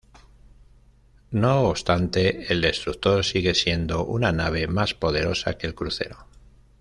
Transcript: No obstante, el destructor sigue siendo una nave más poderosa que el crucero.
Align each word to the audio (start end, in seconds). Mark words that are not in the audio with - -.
No 1.29 1.69
obstante, 1.69 2.51
el 2.51 2.61
destructor 2.61 3.23
sigue 3.23 3.53
siendo 3.53 4.03
una 4.03 4.31
nave 4.31 4.65
más 4.65 4.95
poderosa 4.95 5.59
que 5.59 5.67
el 5.67 5.75
crucero. 5.75 6.25